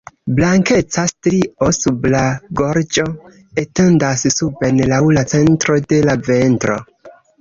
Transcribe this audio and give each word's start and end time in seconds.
Blankeca 0.37 1.01
strio 1.09 1.67
sub 1.79 2.07
la 2.15 2.21
gorĝo 2.61 3.05
etendas 3.65 4.25
suben 4.39 4.81
laŭ 4.95 5.03
la 5.19 5.25
centro 5.35 5.77
de 5.93 6.01
la 6.11 6.17
ventro. 6.33 6.81